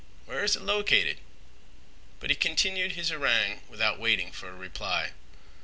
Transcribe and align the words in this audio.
Where 0.25 0.43
is 0.43 0.55
it 0.55 0.63
located?" 0.63 1.19
But 2.19 2.31
he 2.31 2.35
continued 2.35 2.93
his 2.93 3.09
harangue 3.09 3.61
without 3.69 3.99
waiting 3.99 4.31
for 4.31 4.49
a 4.49 4.55
reply. 4.55 5.11